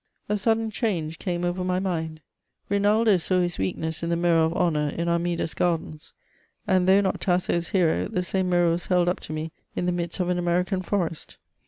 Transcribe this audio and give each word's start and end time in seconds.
A 0.27 0.35
sudden 0.35 0.71
change 0.71 1.19
came 1.19 1.45
over 1.45 1.63
my 1.63 1.77
mind. 1.79 2.21
Binaldo 2.71 3.21
saw 3.21 3.39
his 3.39 3.59
weak 3.59 3.77
ness 3.77 4.01
in 4.01 4.09
the 4.09 4.15
mirror 4.15 4.43
of 4.45 4.53
honour 4.55 4.89
in 4.89 5.07
Armida's 5.07 5.53
gardens; 5.53 6.15
and, 6.65 6.87
though 6.89 7.01
not 7.01 7.21
Tasso's 7.21 7.67
hero, 7.69 8.07
the 8.07 8.23
same 8.23 8.49
mirror 8.49 8.71
was 8.71 8.87
held 8.87 9.07
up 9.07 9.19
to 9.19 9.31
me 9.31 9.51
in 9.75 9.85
the 9.85 9.91
midst 9.91 10.19
of 10.19 10.29
an 10.29 10.39
American 10.39 10.81
forest. 10.81 11.37